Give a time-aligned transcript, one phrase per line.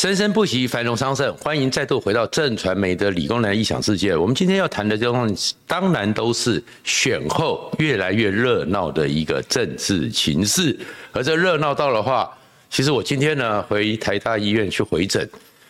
[0.00, 1.30] 生生不息，繁荣昌盛。
[1.36, 4.16] 欢迎再度回到正传媒的理工男异想世界。
[4.16, 4.96] 我们今天要谈的，
[5.66, 10.74] 当然都是选后越来越热闹的一个政治情势。
[11.12, 12.34] 而这热闹到的话，
[12.70, 15.28] 其实我今天呢回台大医院去回诊，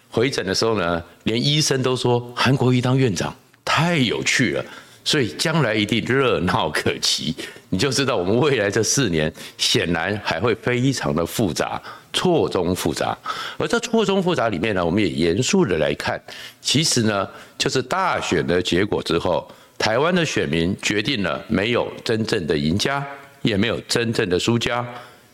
[0.08, 3.35] 回诊的时候呢，连医生都说韩国瑜当院长
[3.65, 4.65] 太有趣了。
[5.03, 7.35] 所以将来一定热闹可期，
[7.71, 11.80] 你就知道我们未来这四年显然还会非常的复杂，
[12.12, 13.16] 错综复杂。
[13.57, 16.23] 而这错综复杂里面呢，我们也严肃的来看，
[16.60, 17.27] 其实呢，
[17.57, 23.05] 就是大选的结果之后，台湾的选民决定了没有真正的赢家，
[23.41, 24.87] 也没有真正的输家，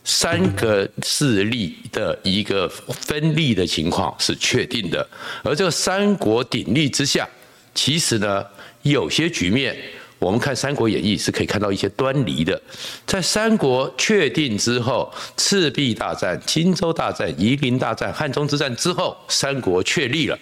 [0.04, 5.06] 三个势力的一个分立的情况是确定的。
[5.42, 7.28] 而这三国鼎立之下，
[7.74, 8.44] 其实呢。
[8.90, 9.76] 有些局面，
[10.18, 12.60] 我们看《三国演义》是可以看到一些端倪的。
[13.04, 20.38] 在三国确定之后，赤壁大战、荆州大战、夷陵大战、汉中之战之后，三国确立了。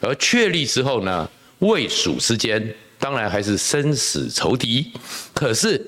[0.00, 1.28] 而确立之后呢，
[1.60, 4.90] 魏蜀之间当然还是生死仇敌。
[5.32, 5.80] 可是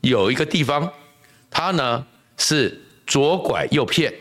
[0.00, 0.90] 有一个地方，
[1.50, 2.04] 他呢
[2.38, 4.12] 是左拐右骗，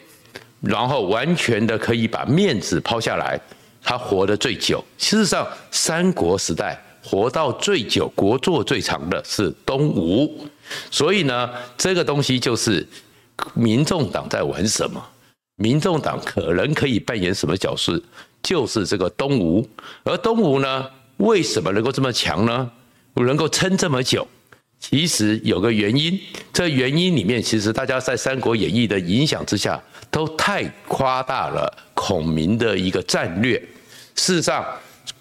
[0.62, 3.40] 然后完全的可以把面子抛下来，
[3.82, 4.84] 他活得最久。
[5.00, 6.80] 事实上，三国时代。
[7.06, 10.48] 活到最久、国祚最长的是东吴，
[10.90, 12.86] 所以呢，这个东西就是
[13.54, 15.04] 民众党在玩什么？
[15.58, 18.02] 民众党可能可以扮演什么角色？
[18.42, 19.68] 就是这个东吴。
[20.04, 22.72] 而东吴呢，为什么能够这么强呢？
[23.14, 24.28] 能够撑这么久？
[24.80, 26.20] 其实有个原因，
[26.52, 29.82] 这原因里面，其实大家在《三国演义》的影响之下，
[30.12, 33.58] 都太夸大了孔明的一个战略。
[34.16, 34.66] 事实上，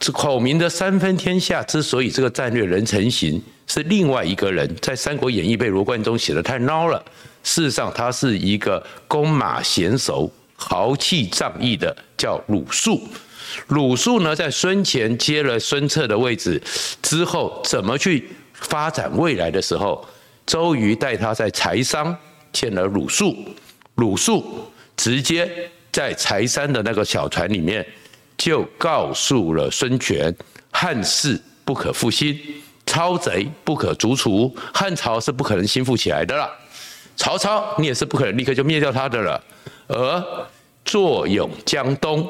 [0.04, 7.02] 是孔明的三分天下之所以这个战略能成型，是另外一个人在《三国演义》被罗贯中写得太孬了。
[7.42, 13.00] 事实上，他是一个弓马娴熟、豪气仗义的，叫鲁肃。
[13.68, 16.62] 鲁肃呢，在孙权接了孙策的位置
[17.00, 20.06] 之后，怎么去发展未来的时候，
[20.44, 22.14] 周瑜带他在柴桑
[22.52, 23.34] 见了鲁肃，
[23.94, 25.50] 鲁肃直接
[25.90, 27.86] 在柴山的那个小船里面。
[28.36, 30.34] 就告诉了孙权，
[30.70, 32.38] 汉室不可复兴，
[32.84, 36.50] 超贼不可逐除，汉朝是不可能兴复起来的了。
[37.16, 39.42] 曹操，你也是不可能立刻就灭掉他的了。
[39.86, 40.46] 而
[40.84, 42.28] 坐拥江东，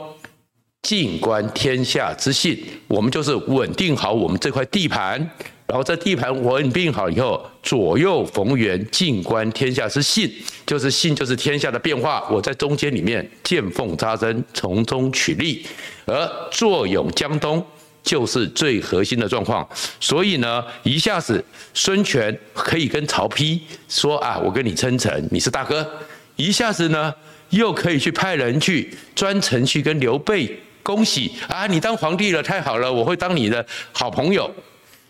[0.82, 5.30] 静观天下之信，我们就是稳定好我们这块地盘。
[5.66, 10.30] 然后这地盘稳定好以后，左右逢源，静观天下之信，
[10.66, 12.22] 就是信就是天下的变化。
[12.30, 15.64] 我在中间里面见缝插针，从中取利。
[16.04, 17.64] 而坐拥江东，
[18.02, 19.66] 就是最核心的状况。
[19.98, 21.42] 所以呢，一下子
[21.72, 23.58] 孙权可以跟曹丕
[23.88, 25.90] 说啊，我跟你称臣，你是大哥。
[26.36, 27.14] 一下子呢，
[27.48, 34.54] 又可以去派人去专程去跟刘备恭喜啊，你当皇帝了，太好了，我会当你的好朋友。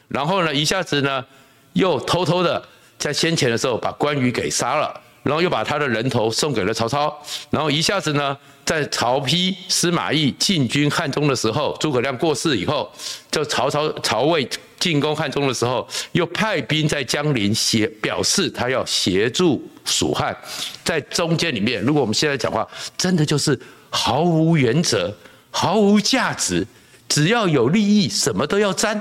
[0.08, 1.24] 然后呢，一下子呢，
[1.72, 2.62] 又偷偷的
[2.98, 7.16] 在先前的时候把关羽给杀了，然后又把他的人头送给了曹操。
[7.50, 12.92] 然后一下子呢，在曹丕、司马懿进军汉中的时候，诸葛亮过世以后，
[13.30, 13.90] 就曹操。
[14.02, 14.48] 曹魏
[14.78, 20.36] 进攻汉中的时候，又派兵在江陵协表示他要协助蜀汉。
[20.84, 22.66] 在中间里面，如果我们现在讲话，
[22.96, 25.14] 真的就是毫无原则、
[25.50, 26.66] 毫无价值，
[27.08, 29.00] 只要有利益，什么都要沾。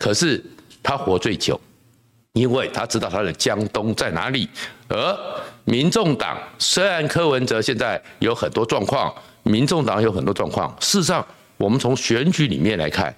[0.00, 0.42] 可是
[0.82, 1.60] 他活最久，
[2.32, 4.48] 因为他知道他的江东在哪里。
[4.88, 5.16] 而
[5.66, 10.74] 民众党虽然柯文哲现在有很多状况，民众党有很多状况。
[10.80, 11.24] 事实上，
[11.58, 13.14] 我们从选举里面来看，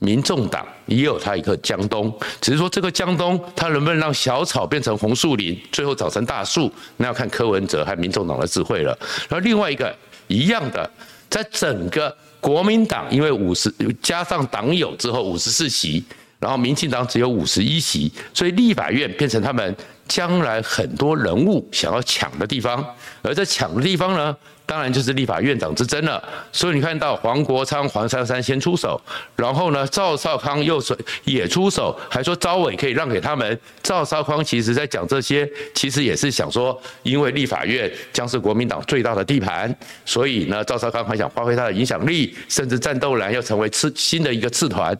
[0.00, 8.98] 民众党也有他一个江东，只是说这个江东他能不能让小草变成红树林，最后长成大树，那要看柯文哲和民众党的智慧了。
[9.28, 9.96] 然后另外一个
[10.26, 10.90] 一样的，
[11.30, 16.04] 在整个国民党，因为五十加上党友之后五十四席。
[16.44, 19.74] 然后民进党只有五十一席，所以立法院变成他们
[20.06, 22.84] 将来很多人物想要抢的地方，
[23.22, 26.22] 而在抢的地方呢，当然就是立法院长之争了。
[26.52, 29.00] 所以你看到黄国昌、黄珊珊先出手，
[29.36, 30.94] 然后呢，赵少康又是
[31.24, 33.58] 也出手，还说召委可以让给他们。
[33.82, 39.74] 赵少康其实在讲这些，其实也是想说，因为立法院将是国民党最大的地盘，
[40.04, 44.94] 所以呢，赵少康还想发挥他的影响力，甚至战斗蓝要成为次新的一个次团，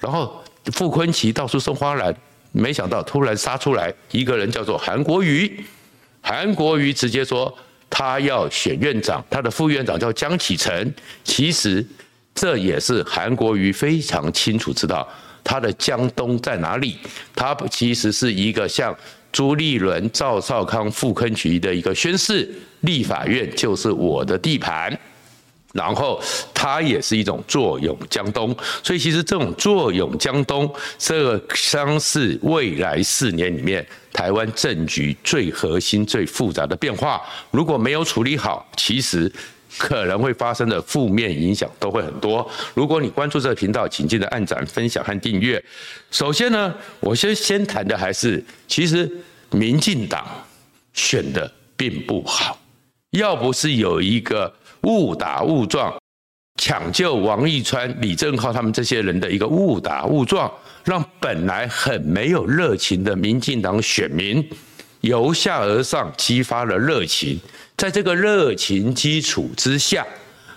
[0.00, 0.42] 然后。
[0.72, 2.14] 傅昆萁到处送花篮，
[2.52, 5.64] 没想到突然杀出来一个人，叫做韩国瑜。
[6.20, 7.56] 韩国瑜直接说
[7.88, 10.92] 他要选院长，他的副院长叫江启臣。
[11.22, 11.86] 其实
[12.34, 15.06] 这也是韩国瑜非常清楚知道
[15.44, 16.98] 他的江东在哪里。
[17.34, 18.94] 他其实是一个像
[19.30, 24.98] 朱立伦、赵少康、傅崐萁的一个宣誓，立法院就是我的地盘。
[25.76, 26.20] 然后
[26.54, 30.68] 它也是一种坐拥江东，所以其实这种坐拥江东，
[30.98, 37.20] 这个将是未来四年里面台湾政局最核心、最复杂的变化。
[37.50, 39.30] 如果没有处理好，其实
[39.76, 42.48] 可能会发生的负面影响都会很多。
[42.74, 45.62] 如果你关注这个频道，请记得按赞、分享和订阅。
[46.10, 49.10] 首先呢，我先先谈的还是，其实
[49.50, 50.26] 民进党
[50.94, 52.58] 选的并不好，
[53.10, 54.52] 要不是有一个。
[54.86, 55.92] 误打误撞
[56.60, 60.50] 抢救王义川、李正浩他们这些人的一个误打误撞，
[60.84, 64.42] 让本来很没有热情的民进党选民
[65.00, 67.38] 由下而上激发了热情。
[67.76, 70.06] 在这个热情基础之下，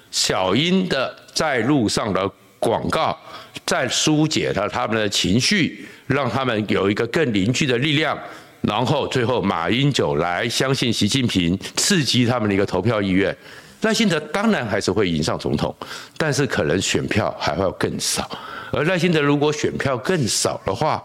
[0.10, 3.18] 小英的在路上的广告，
[3.66, 8.18] 在疏解了他们的情绪，让他们有一个更凝聚的力量。
[8.62, 13.36] 然后最后马英九来相信习近平，刺激他们的一个投票意愿。
[13.82, 15.74] 赖清德当然还是会赢上总统，
[16.18, 18.30] 但是可能选票还会更少。
[18.72, 21.04] 而赖清德如果选票更少的话，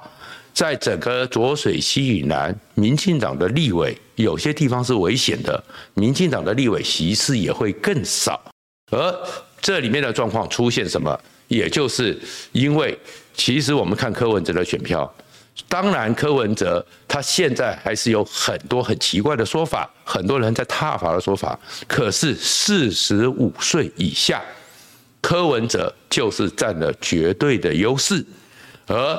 [0.53, 5.62] 在整个浊水溪以南，民进党的立委有些地方是危险的，
[5.94, 8.41] 民进党的立委席次也会更少。
[8.91, 9.15] 而
[9.61, 11.19] 这里面的状况出现什么？
[11.49, 12.19] 也就是
[12.53, 12.99] 因为，
[13.35, 15.12] 其实我们看柯文哲的选票。
[15.68, 21.58] 当然，柯文哲他现在还是有很多很奇怪的说法，很多人在挞伐的说法。
[21.86, 24.42] 可是四十五岁以下，
[25.20, 28.24] 柯文哲就是占了绝对的优势，
[28.86, 29.18] 而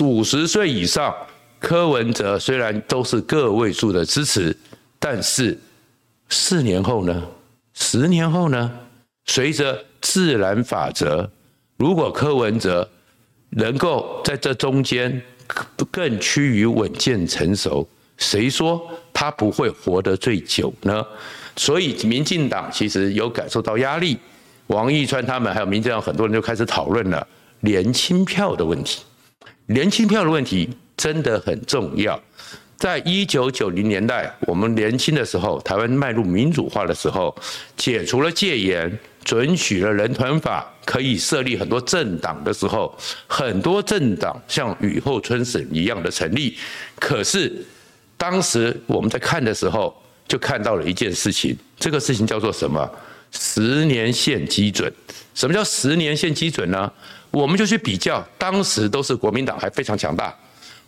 [0.00, 1.14] 五十岁以上，
[1.60, 4.56] 柯文哲虽然都是个位数的支持，
[4.98, 5.58] 但是
[6.30, 7.22] 四年后呢？
[7.74, 8.72] 十年后呢？
[9.26, 11.30] 随着自然法则，
[11.76, 12.88] 如果柯文哲
[13.50, 15.20] 能够在这中间，
[15.90, 17.88] 更趋于稳健成熟，
[18.18, 21.04] 谁说他不会活得最久呢？
[21.56, 24.18] 所以民进党其实有感受到压力，
[24.66, 27.26] 王义川他们还有民进党很多人就开始讨论了
[27.60, 29.02] 年轻票的问题。
[29.66, 32.20] 年轻票的问题真的很重要。
[32.76, 37.34] 在一九九零年代，我们年轻的时候，台湾迈入民主化的时候，
[37.76, 38.98] 解除了戒严。
[39.26, 42.96] 准许了人团法可以设立很多政党的时候，
[43.26, 46.56] 很多政党像雨后春笋一样的成立。
[47.00, 47.52] 可是
[48.16, 49.92] 当时我们在看的时候，
[50.28, 52.88] 就看到了一件事情，这个事情叫做什么？
[53.32, 54.90] 十年线基准。
[55.34, 56.90] 什么叫十年线基准呢？
[57.32, 60.32] 我们就去比较，当时都是国民党还非常强大，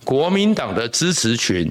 [0.05, 1.69] 国民党的支持群，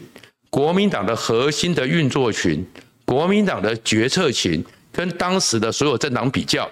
[0.50, 2.64] 国民党的核心的运作群，
[3.06, 4.62] 国民党的决策群。
[4.98, 6.68] 跟当时的所有政党比较，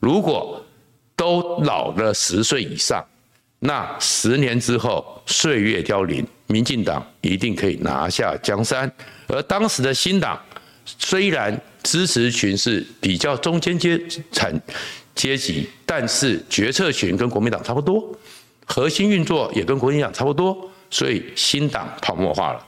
[0.00, 0.60] 如果
[1.14, 3.00] 都老了十岁以上，
[3.60, 8.90] 那十年之后岁月凋零，民进党一定可以拿下江山。
[9.28, 10.36] 而当时的新党
[10.84, 13.96] 虽然支持群是比较中间阶
[14.32, 14.60] 层
[15.14, 18.12] 阶级，但是决策群跟国民党差不多，
[18.66, 22.66] 核心运作也跟国民党差不多，所以新党泡沫化了。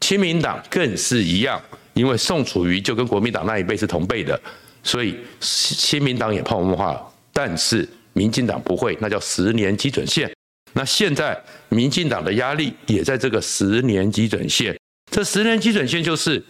[0.00, 1.60] 亲民党更是一样。
[1.94, 4.40] 因为宋楚瑜就跟国民党那一辈是同辈的，
[4.82, 7.00] 所以亲民党也泡沫化了。
[7.32, 10.28] 但是民进党不会，那叫十年基准线。
[10.72, 14.76] 那现在民进党的压力也在这个十年基准线。
[15.12, 16.44] 这十年基准线就是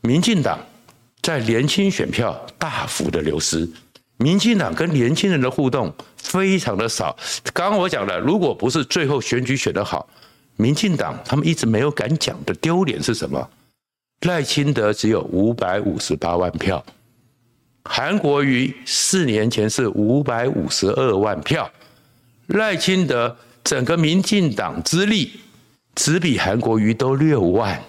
[0.00, 0.58] 民进党
[1.22, 3.68] 在年轻选票大幅的流失，
[4.16, 7.16] 民进党跟年轻人的互动非常的少。
[7.54, 10.08] 刚刚我讲了，如果不是最后选举选得好，
[10.62, 13.50] 民进党他们一直没有敢讲的丢脸是什么？
[14.26, 16.84] 赖清德只有五百五十八万票，
[17.84, 21.68] 韩国瑜四年前是五百五十二万票，
[22.46, 25.32] 赖清德整个民进党之力
[25.96, 27.82] 只比韩国瑜都六万。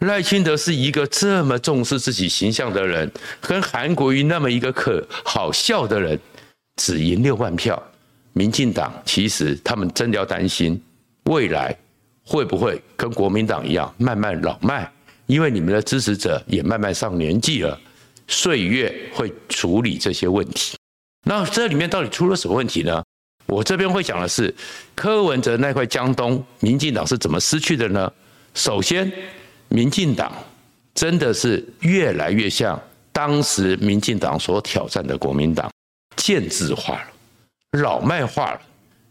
[0.00, 3.08] 赖清德是一个这么重视自己形象的人，
[3.40, 6.18] 跟韩国瑜那么一个可好笑的人，
[6.74, 7.80] 只赢六万票。
[8.32, 10.80] 民进党其实他们真的要担心
[11.24, 11.76] 未来
[12.28, 14.86] 会不会跟国民党一样慢慢老迈。
[15.24, 17.78] 因为你们的支持者也慢慢上年纪了，
[18.26, 20.76] 岁月会处理这些问题。
[21.26, 23.02] 那这里面到底出了什么问题呢？
[23.46, 24.54] 我这边会讲的是
[24.94, 28.10] 柯文哲那块江东，民进党是怎么失去的呢？
[28.54, 29.10] 首先，
[29.68, 30.32] 民进党
[30.94, 32.80] 真的是越来越像
[33.12, 35.70] 当时民进党所挑战的国民党，
[36.16, 37.08] 建制化了，
[37.80, 38.60] 老迈化了，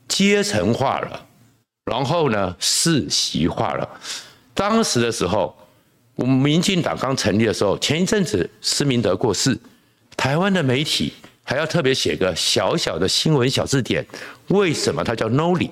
[0.08, 1.26] 阶层化了，
[1.88, 3.90] 然后呢，世袭化了。
[4.54, 5.56] 当时的时候。
[6.18, 9.56] 我们民进党刚成立的时候，前一阵子施明德过世，
[10.16, 11.14] 台湾的媒体
[11.44, 14.04] 还要特别写个小小的新闻小字典，
[14.48, 15.70] 为什么他叫 Noli？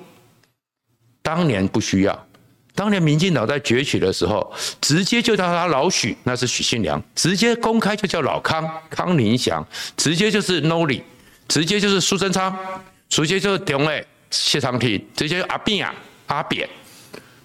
[1.23, 2.27] 当年不需要，
[2.75, 9.63] 当年民进党在崛起的时候，直接就叫他老许，那是许信良；直接公开就叫老康，康宁祥；
[9.97, 11.01] 直接就是 Noli，
[11.47, 12.55] 直接就是苏贞昌，
[13.09, 15.93] 直接就是中磊、谢长廷，直接阿扁啊
[16.27, 16.67] 阿扁，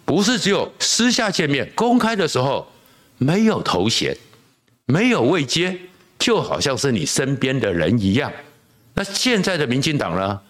[0.05, 2.71] 不是只有私下见面，公开的时候
[3.19, 4.17] 没有头衔，
[4.87, 5.79] 没有位阶，
[6.19, 8.33] 就好像是你身边的人一样。
[8.95, 10.41] 那现在的民进党呢，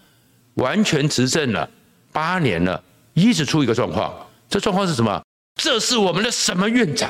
[0.55, 1.69] 完全执政了
[2.11, 2.83] 八年了，
[3.13, 4.13] 一直出一个状况。
[4.49, 5.21] 这状况是什么？
[5.61, 7.09] 这是我们的什么院长？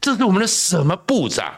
[0.00, 1.52] 这是我们的什么部长？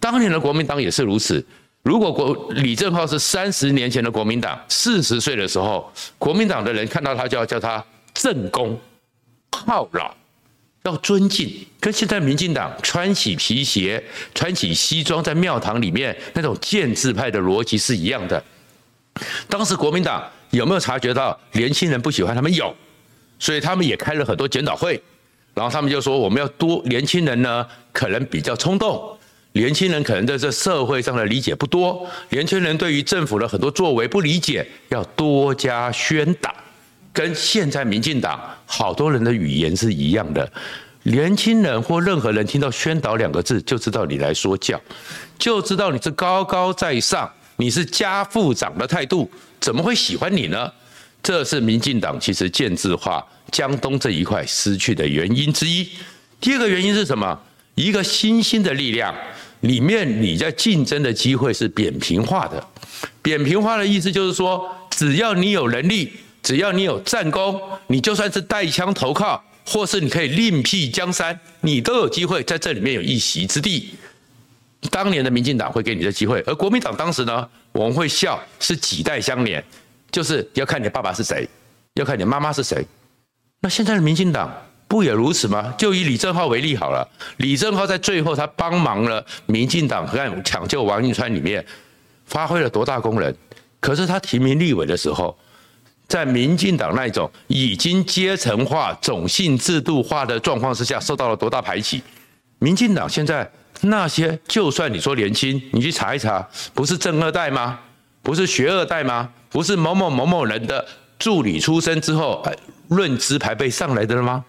[0.00, 1.44] 当年的国民党也是如此。
[1.82, 8.78] 如果国李正浩是三十年前的国民党，四十岁的时候，国民党的人看到他就要叫他正公、
[9.50, 10.14] 靠老，
[10.84, 14.02] 要尊敬，跟现在民进党穿起皮鞋、
[14.34, 18.42] 穿起西装在庙堂里面那种建制派的逻辑是一样的。
[19.48, 22.52] 当时国民党有没有察觉到年轻人不喜欢他们？
[22.54, 22.74] 有。
[23.40, 25.00] 所以他们也开了很多检讨会，
[25.54, 29.16] 然后他们就说我们要多年轻人呢，可能比较冲动，
[29.58, 36.54] 年轻人可能在这社会上的理解不多，年轻人对于政府的很多作为不理解，要多加宣导。
[37.12, 40.48] 跟现在民进党好多人的语言是一样的，
[41.02, 44.80] 年轻人或任何人听到宣导两个字，就知道你来说教，
[45.36, 50.72] 就知道你是高高在上，你是家父长的态度，怎么会喜欢你呢？
[51.20, 55.88] 这是民进党其实建制化江东这一块失去的原因之一。
[56.40, 57.36] 第二个原因是什么？
[57.74, 59.14] 一个新兴的力量
[59.60, 62.64] 里面，你在竞争的机会是扁平化的。
[63.22, 66.12] 扁平化的意思就是说，只要你有能力，
[66.42, 73.94] 只要你有战功，你就算是带枪投靠，或是你可以另辟江山，你都有机会在这里面有一席之地。
[74.90, 79.62] 当年的民进党会给你的机会，而国民党当时呢，我们会笑是几代相连。
[80.10, 81.46] 就是要看你爸爸是谁，
[81.92, 82.82] 要看你妈妈是谁。
[83.60, 84.50] 那现在的民进党
[84.88, 85.74] 不也如此吗？
[85.76, 87.06] 就以李正浩为例好了。
[87.36, 91.64] 李正浩在最后他帮忙了民进党在抢救王运川里面，
[92.24, 93.32] 发挥了多大功能？
[93.80, 95.36] 可是他提名立委的时候，
[96.08, 102.02] 在民进党那种已经阶层化、种姓制度化的状况之下，受到了多大排挤？
[102.58, 103.48] 民进党现在
[103.82, 107.78] 那些，就算你说年轻，你去查一查，不是政二代吗？
[108.22, 109.28] 不是学二代吗？
[109.50, 110.84] 不是某某某某人的
[111.18, 112.42] 助理出身之后，
[112.88, 114.44] 论资排辈上来的了吗？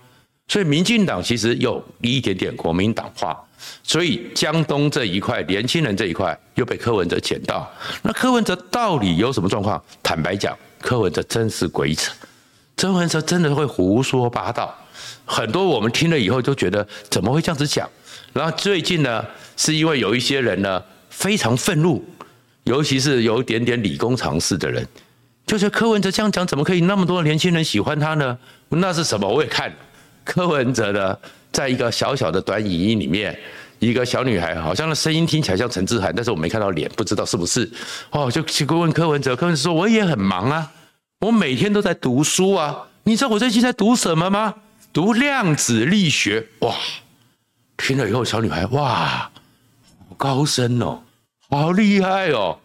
[0.50, 3.40] 所以民进党其实有一点点国民党化，
[3.84, 7.72] 所以江东这一块年轻人这一块又被柯文哲捡到。
[8.02, 9.82] 那柯文哲到底有什么状况？
[10.04, 12.12] 坦白讲，柯文哲真是鬼扯，
[12.76, 14.76] 柯文哲真的会胡说八道，
[15.24, 17.88] 很多我们听了以后就觉得怎么会这样子讲？
[18.34, 19.24] 然后最近呢，
[19.56, 22.04] 是因为有一些人呢非常愤怒。
[22.66, 24.86] 尤其是有一点点理工常识的人，
[25.48, 28.38] 就是柯文哲这样讲，怎么可以那么多年轻人喜欢他呢？
[28.68, 29.28] 那是什么？
[29.28, 29.74] 我也看
[30.30, 31.20] 柯文哲的，
[31.52, 33.36] 在一个小小的短影音里面，
[33.80, 37.68] 一个小女孩，好像那声音听起来像陈志涵，但是我没看到脸，不知道是不是。
[38.12, 40.72] 哦，就去问柯文哲，柯文哲说我也很忙啊，
[41.22, 42.86] 我每天都在读书啊。
[43.06, 44.54] 你知道我最近在读什么吗？
[44.94, 46.46] 读量子力学。
[46.60, 46.76] 哇，
[47.78, 49.32] 听了以后，小女孩哇，
[50.08, 51.00] 好高深哦。
[51.50, 52.60] 好厉害哦！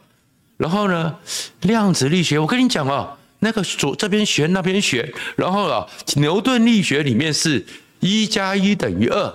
[0.58, 1.16] 然后呢，
[1.62, 5.86] 量子力学，我跟你讲哦，那个左这边学那边学，然后啊，
[6.16, 7.64] 牛顿力学里面是
[8.00, 9.34] 一加一等于二，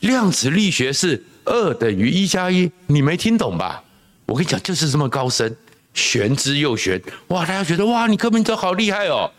[0.00, 3.84] 量子力学是二等于一加一，你没听懂吧？
[4.24, 5.54] 我跟你讲，就是这么高深，
[5.92, 7.44] 玄之又玄，哇！
[7.44, 9.30] 大家觉得哇，你柯文哲好厉害哦！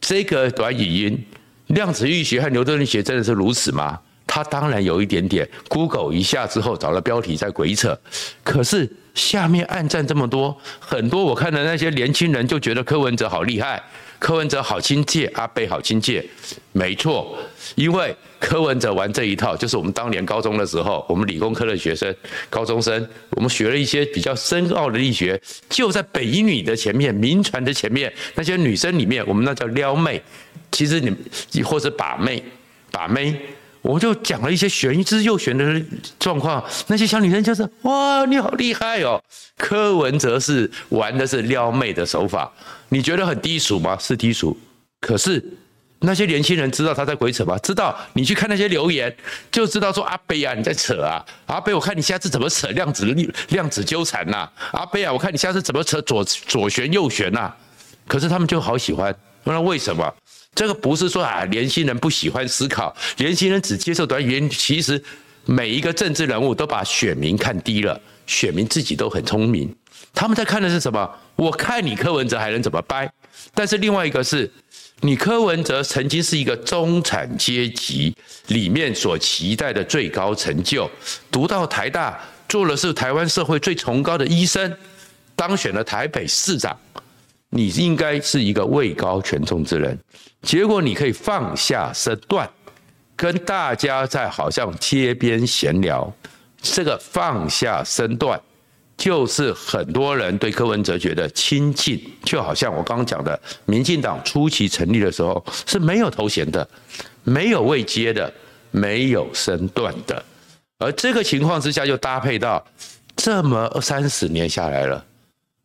[0.00, 1.24] 这个短语音，
[1.66, 3.98] 量子力学和牛顿力学真的是如此吗？
[4.34, 7.94] 他当然有一点点，Google 一下之后找了标题在鬼扯，
[8.42, 13.82] 可是下面暗赞这么多，很多我看的那些年轻人就觉得柯文哲好厉害，
[14.18, 16.24] 柯文哲好亲切，阿贝好亲切，
[16.72, 17.36] 没错，
[17.74, 22.16] 因为柯文哲玩这一套，就是我们当年高中的时候，我们理工科的学生，
[22.48, 30.22] 高中生，我们学了一些比较深奥的力学，就在北一女的前面，民传的前面，那些女生里面，我们那叫撩妹，
[30.70, 30.98] 其实
[31.50, 32.42] 你或者把妹，
[32.90, 33.38] 把妹。
[33.82, 35.82] 我就讲了一些玄之又玄的
[36.18, 39.20] 状况，那些小女生就是哇，你好厉害哦。
[39.58, 42.50] 柯文哲是玩的是撩妹的手法，
[42.88, 43.98] 你觉得很低俗吗？
[44.00, 44.56] 是低俗。
[45.00, 45.44] 可是
[45.98, 47.58] 那些年轻人知道他在鬼扯吗？
[47.58, 47.96] 知道。
[48.12, 49.14] 你去看那些留言，
[49.50, 51.24] 就知道说阿北啊，你在扯啊。
[51.46, 53.04] 阿北，我看你下次怎么扯量子
[53.48, 54.48] 量子纠缠呐？
[54.72, 57.52] 阿北啊，我看你下次怎么扯左左旋右旋呐？
[58.06, 60.12] 可是他们就好喜欢，那为什么？
[60.54, 64.48] 这个不是说啊，年轻人不喜欢思考，年轻人只接受短语。
[64.48, 65.02] 其实
[65.46, 69.74] 每一个政治人物都把选民看低了，选民自己都很聪明。
[70.12, 71.10] 他们在看的是什么？
[71.36, 73.10] 我看你柯文哲还能怎么掰？
[73.54, 74.50] 但是另外一个是，
[75.00, 78.14] 你柯文哲曾经是一个中产阶级
[78.48, 80.88] 里面所期待的最高成就，
[81.30, 84.76] 读到台大，做的是台湾社会最崇高的医生，
[85.34, 86.78] 当选了台北市长，
[87.54, 89.98] 你应该是一个位高权重之人，
[90.40, 92.48] 结果你可以放下身段，
[93.14, 96.10] 跟大家在好像街边闲聊，
[96.62, 98.40] 这个放下身段。
[98.96, 106.66] 就是很多人对柯文哲觉得亲近，就好像我刚刚讲的，民进党初期成立的时候是没有头衔的，
[107.24, 108.32] 没有位阶的，
[108.70, 110.24] 没有身段的，
[110.78, 112.64] 而这个情况之下，就搭配到
[113.16, 115.04] 这么三十年下来了，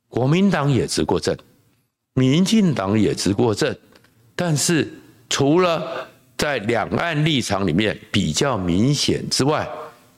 [0.07, 1.37] 国民党也执过政，
[2.17, 3.75] 民进党也执过政，
[4.35, 4.91] 但是
[5.29, 9.69] 除了在两岸立场里面比较明显之外，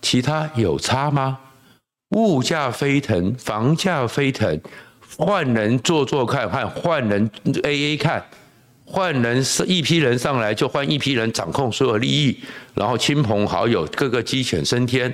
[0.02, 1.38] 其他有差吗？
[2.12, 4.58] 物价飞腾，房价飞腾，
[5.18, 7.30] 换人做做看，换换人
[7.64, 8.24] A A 看，
[8.86, 12.40] 换人是一批人上来就换一批人掌控所有利益，
[12.76, 15.14] 然后亲朋好友个个鸡犬升天，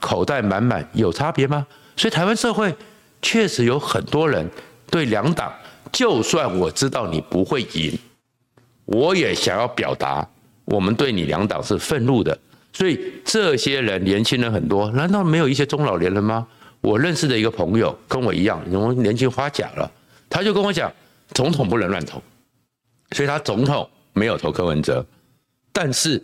[0.00, 1.66] 口袋满满，有差别吗？
[1.96, 2.74] 所以台湾社会
[3.22, 4.46] 确实有很多人
[4.90, 5.50] 对两党，
[5.92, 7.98] 就算我知道你不会赢，
[8.84, 10.28] 我也想要表达
[10.64, 12.38] 我们对你两党是愤怒的。
[12.72, 16.46] 所以这些人年轻人很多，难道没有一些中老年人吗？
[16.80, 19.90] 我认识的一个朋友跟我一样，因为年轻花甲了，
[20.30, 20.92] 他就跟我讲，
[21.34, 22.22] 总统不能乱投，
[23.12, 25.04] 所以他总统没有投柯文哲，
[25.72, 26.22] 但是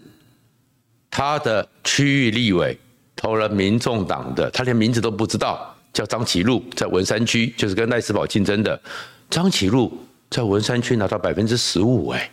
[1.11, 2.79] 他的区域立委
[3.17, 8.81] 投了民众党的，他连名字都不知道，叫张启禄，在文山区就是跟赖士葆竞争的，
[9.35, 9.93] 张启禄
[10.31, 12.31] 在文山区拿到百分之十五，哎，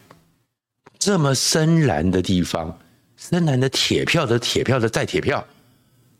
[1.00, 2.78] 这么深蓝的地方。
[3.18, 5.44] 深蓝的铁票的铁票的再铁票，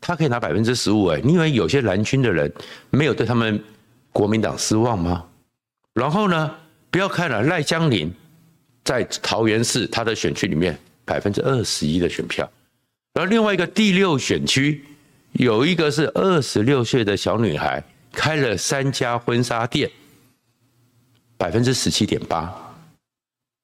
[0.00, 2.52] 他可以拿百分之十五哎，你以为有些蓝军的人
[2.90, 3.62] 没有对他们
[4.10, 5.24] 国民党失望吗？
[5.94, 6.52] 然后呢，
[6.90, 8.12] 不要看了赖江林
[8.82, 12.50] 在桃园市他的选区里面百分之二十一的选票，
[13.14, 14.84] 然后另外一个第六选区
[15.34, 19.88] 有一个是二十六岁的小女孩开了三家婚纱店，
[21.36, 22.52] 百分之十七点八，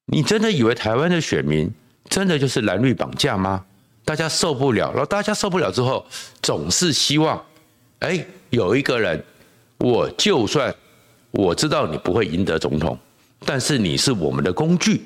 [0.05, 1.71] 你真的以为台湾的选民？
[2.09, 3.63] 真的就是蓝绿绑架吗？
[4.03, 6.03] 大家受不了，然后大家受不了之后，
[6.41, 7.39] 总是希望，
[7.99, 9.23] 哎，有一个人，
[9.77, 10.73] 我就算
[11.29, 12.97] 我知道你不会赢得总统，
[13.45, 15.03] 但是你是我们的工具，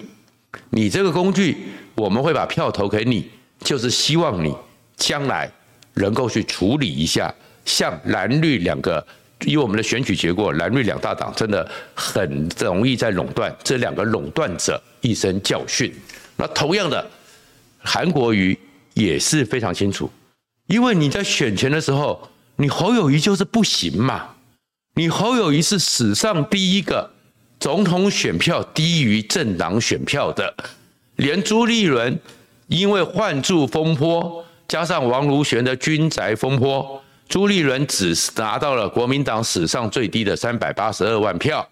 [0.69, 1.57] 你这个工具，
[1.95, 4.55] 我们会把票投给你，就是希望你
[4.95, 5.51] 将来
[5.95, 7.33] 能够去处理一下，
[7.65, 9.05] 像蓝绿两个，
[9.45, 15.93] 以我们的选举结果，蓝绿两大党真的很容易在垄断，这两个垄断者一生教训。
[16.35, 17.05] 那同样的，
[17.79, 18.57] 韩国瑜
[18.93, 20.09] 也是非常清楚，
[20.67, 24.29] 因为你在选前的时候，你侯友谊就是不行嘛。
[24.95, 27.11] 你侯友谊是史上第一个
[27.59, 30.53] 总统选票低于政党选票的，
[31.15, 32.19] 连朱立伦
[32.67, 41.67] 因为换柱风波，加上王如玄的军宅风波，朱立伦只拿到了国民党史上最低的三百八十二万票。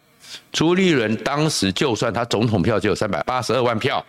[0.51, 4.03] 朱立伦当时就算他总统票只有三百八十二万票。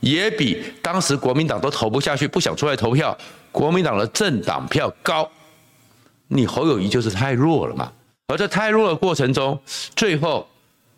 [0.00, 3.16] 也比当时国民党都投不下去，不想出来投票，
[3.52, 5.30] 国民党的政党票高，
[6.26, 7.92] 你侯友谊就是太弱了嘛。
[8.26, 9.56] 而在太弱的过程中，
[9.94, 10.44] 最后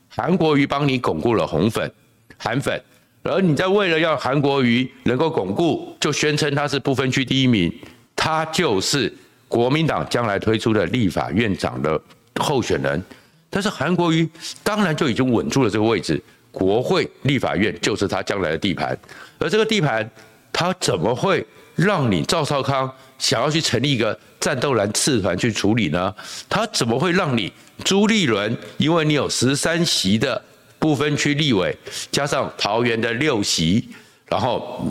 [0.08, 1.92] 韩国瑜帮你巩固了红粉、
[2.38, 2.82] 韩粉，
[3.24, 7.70] 而你在为了要韩国瑜能够巩固，就宣称他是不分区第一名，
[8.16, 9.12] 他就是
[9.48, 12.00] 国民党将来推出的立法院长的
[12.40, 13.02] 候选人。
[13.50, 14.28] 但是韩国瑜
[14.62, 16.22] 当然就已经稳住了这个位置。
[16.50, 18.96] 国会、立法院就是他将来的地盘，
[19.38, 20.08] 而这个地盘，
[20.52, 26.14] 他怎么会让你赵少康想要去成立一个战斗蓝次团去处理呢？
[26.48, 27.52] 他怎么会让你
[27.82, 30.40] 朱立伦，因为你有十三席的
[30.78, 31.76] 不分区立委，
[32.12, 33.88] 加上桃园的六席，
[34.26, 34.86] 然后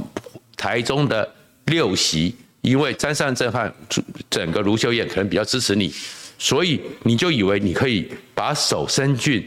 [0.57, 1.33] 台中的
[1.67, 3.71] 六席，因为詹善政和
[4.29, 5.93] 整个卢秀燕可能比较支持你，
[6.39, 9.45] 所以你就以为你可以把手伸进。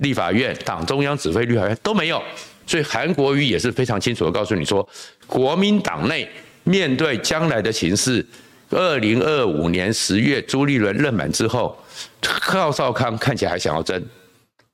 [0.00, 2.22] 立法院、党中央指挥立法院都没有，
[2.64, 4.88] 所以韩国瑜也是非常清楚的告诉你说，
[5.26, 6.28] 国民党内
[6.62, 8.24] 面对将来的形势，
[8.70, 11.76] 二零二五年十月朱立伦任满之后，
[12.22, 14.00] 赵少康看起来还想要争，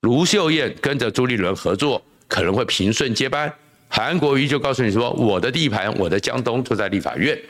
[0.01, 3.51] 卢秀燕跟着朱立伦合作，可能会平顺接班，
[3.89, 7.41] 韩国瑜就告诉你说，我的地盘，我的江东就在立法院，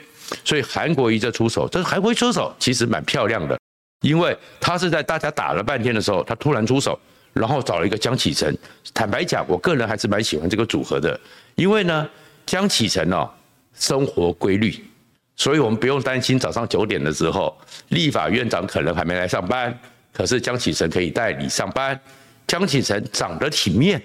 [0.43, 3.59] 所以韩国瑜这出手，但是韩国瑜出手其实蛮漂亮的，
[4.01, 6.99] 因为他是在大家打了半天的时候，他突然出手。
[7.33, 8.57] 然后找了一个江启臣，
[8.93, 11.19] 坦白讲，我个人还是蛮喜欢这个组合的，
[11.55, 12.09] 因为呢，
[12.45, 13.29] 江启臣哦，
[13.77, 14.73] 生活规律，
[15.35, 17.53] 所以我们不用担心早上九点的时候，
[17.89, 19.77] 立法院长可能还没来上班，
[20.13, 21.99] 可是江启臣可以代理上班，
[22.47, 24.01] 江启臣长得体面，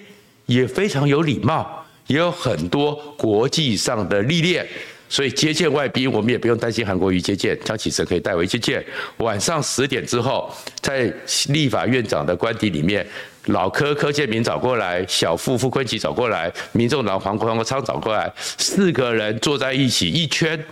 [0.46, 4.66] 也非常有礼貌，也有很多国际上的历练。
[5.10, 8.82] 所以接见外宾，我们也不用担心韩国瑜接见，江启臣可以代为接见。
[9.16, 10.48] 晚上十点之后，
[10.80, 11.12] 在
[11.48, 13.04] 立法院长的官邸里面，
[13.46, 20.64] 老柯柯建铭找过来，小傅傅崐萁找过来，民众党黄国昌找过来，四个人坐在一起一圈，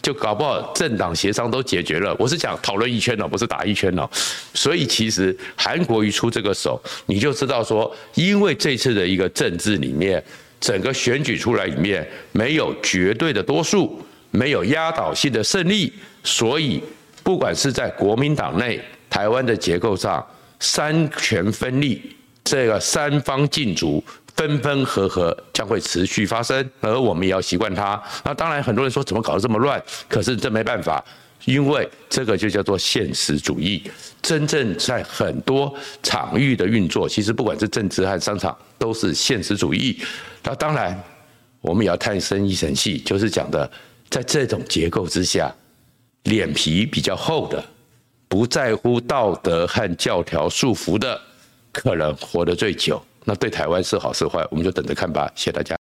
[0.00, 2.16] 就搞不好政党协商都解决了。
[2.18, 4.08] 我是讲讨论一圈哦，不是打一圈哦。
[4.54, 10.24] 所以其实韩国瑜出这个手，你就知道说，因为这次的一个政治里面。
[10.62, 16.80] 整个选举出来里面没有绝对的多数，没有压倒性的胜利，所以
[17.24, 20.24] 不管是在国民党内、台湾的结构上，
[20.60, 22.00] 三权分立，
[22.44, 24.02] 这个三方竞逐、
[24.36, 28.00] 分分合合将会持续发生，而我们也要习惯它。
[28.24, 29.82] 那当然，很多人说怎么搞得这么乱？
[30.08, 31.04] 可是这没办法。
[31.44, 33.82] 因为这个就叫做现实主义，
[34.20, 40.00] 真正在很多场域的运作，其实不管是政治和商场，都是现实主义。
[40.42, 40.98] 那当然，
[41.60, 43.70] 我们也要探深一层细，就是讲的，
[44.08, 45.52] 在这种结构之下，
[46.24, 47.64] 脸皮比较厚的，
[48.28, 51.20] 不在乎道德和教条束缚的，
[51.72, 53.02] 可能活得最久。
[53.24, 55.30] 那对台湾是好是坏，我们就等着看吧。
[55.34, 55.81] 谢谢大家。